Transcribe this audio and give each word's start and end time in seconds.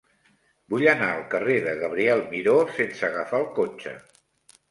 Vull 0.73 0.85
anar 0.93 1.09
al 1.15 1.19
carrer 1.33 1.57
de 1.67 1.75
Gabriel 1.81 2.25
Miró 2.31 2.57
sense 2.79 3.07
agafar 3.09 3.43
el 3.45 3.49
cotxe. 3.61 3.93